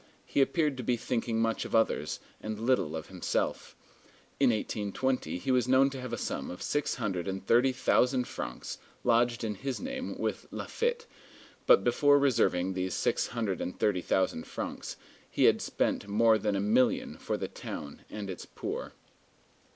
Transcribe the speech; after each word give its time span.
He 0.25 0.41
appeared 0.41 0.77
to 0.77 0.83
be 0.83 0.97
thinking 0.97 1.39
much 1.39 1.63
of 1.63 1.75
others, 1.75 2.19
and 2.41 2.57
little 2.59 2.95
of 2.95 3.05
himself. 3.09 3.75
In 4.39 4.49
1820 4.49 5.37
he 5.37 5.51
was 5.51 5.67
known 5.67 5.91
to 5.91 6.01
have 6.01 6.11
a 6.11 6.17
sum 6.17 6.49
of 6.49 6.63
six 6.63 6.95
hundred 6.95 7.27
and 7.27 7.45
thirty 7.45 7.71
thousand 7.71 8.27
francs 8.27 8.79
lodged 9.03 9.43
in 9.43 9.53
his 9.53 9.79
name 9.79 10.17
with 10.17 10.47
Laffitte; 10.49 11.05
but 11.67 11.83
before 11.83 12.17
reserving 12.17 12.73
these 12.73 12.95
six 12.95 13.27
hundred 13.27 13.61
and 13.61 13.77
thirty 13.77 14.01
thousand 14.01 14.47
francs, 14.47 14.97
he 15.29 15.43
had 15.43 15.61
spent 15.61 16.07
more 16.07 16.39
than 16.39 16.55
a 16.55 16.59
million 16.59 17.19
for 17.19 17.37
the 17.37 17.47
town 17.47 18.01
and 18.09 18.27
its 18.27 18.47
poor. 18.47 18.93